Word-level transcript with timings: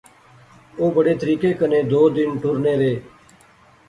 او 0.77 0.85
بڑے 0.95 1.13
طریقے 1.21 1.51
کنے 1.59 1.81
دو 1.91 2.01
دن 2.15 2.29
ٹرنے 2.41 2.73
رہے 2.81 2.93